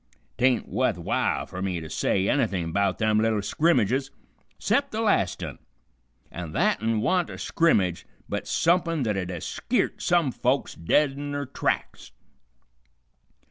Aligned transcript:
'Tain't 0.39 0.67
wuth 0.67 0.95
w'ile 0.95 1.45
fer 1.45 1.61
me 1.61 1.79
to 1.79 1.87
say 1.87 2.27
anything 2.27 2.71
'bout 2.71 2.97
them 2.97 3.19
little 3.19 3.39
skrimmages 3.43 4.09
'cept 4.57 4.91
the 4.91 4.99
last 4.99 5.43
un, 5.43 5.59
an' 6.31 6.53
that 6.53 6.81
un 6.81 7.01
wa'n't 7.01 7.29
a 7.29 7.37
skrimmage 7.37 8.07
but 8.27 8.47
sumpin' 8.47 9.03
that'd 9.03 9.29
'a' 9.29 9.39
skeert 9.41 10.01
some 10.01 10.31
folks 10.31 10.73
dead 10.73 11.11
in 11.11 11.33
their 11.33 11.45
tracks. 11.45 12.13